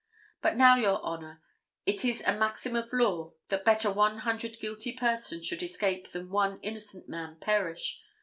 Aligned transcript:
But 0.41 0.55
now, 0.57 0.77
Your 0.77 0.99
Honor, 1.03 1.43
it 1.85 2.03
is 2.03 2.23
a 2.25 2.33
maxim 2.35 2.75
of 2.75 2.91
law 2.91 3.33
that 3.49 3.63
better 3.63 3.91
one 3.91 4.17
hundred 4.17 4.59
guilty 4.59 4.93
persons 4.93 5.45
should 5.45 5.61
escape 5.61 6.07
than 6.09 6.31
one 6.31 6.59
innocent 6.63 7.07
man 7.07 7.35
perish. 7.39 8.01